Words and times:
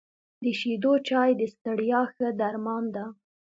د 0.43 0.45
شيدو 0.59 0.93
چای 1.07 1.31
د 1.39 1.41
ستړیا 1.53 2.01
ښه 2.13 2.27
درمان 2.39 2.83
ده. 2.95 3.05